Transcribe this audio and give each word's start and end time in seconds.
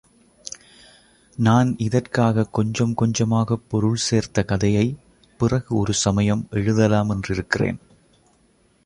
நான் 1.35 1.77
இதற்காகக் 1.77 2.53
கொஞ்சம் 2.53 2.93
கொஞ்சமாகப் 2.93 3.69
பொருள் 3.69 3.95
சேர்த்த 3.95 4.43
கதையை, 4.43 4.97
பிறகு 5.37 5.75
ஒரு 5.75 5.93
சமயம் 5.93 6.47
எழுதலா 6.51 7.05
மென்றிருக்கிறேன். 7.05 7.77